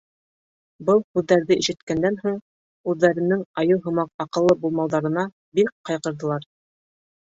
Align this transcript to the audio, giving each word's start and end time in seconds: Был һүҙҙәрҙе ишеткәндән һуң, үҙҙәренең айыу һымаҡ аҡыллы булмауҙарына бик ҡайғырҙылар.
Был 0.87 1.03
һүҙҙәрҙе 1.17 1.57
ишеткәндән 1.65 2.17
һуң, 2.23 2.41
үҙҙәренең 2.95 3.47
айыу 3.65 3.85
һымаҡ 3.87 4.13
аҡыллы 4.29 4.61
булмауҙарына 4.67 5.31
бик 5.63 5.75
ҡайғырҙылар. 5.87 6.55